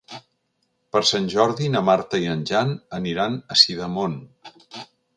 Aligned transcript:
Per 0.95 1.01
Sant 1.09 1.27
Jordi 1.33 1.69
na 1.75 1.83
Marta 1.91 2.23
i 2.25 2.33
en 2.33 2.43
Jan 2.53 2.75
aniran 3.01 3.39
a 3.57 3.63
Sidamon. 3.65 4.21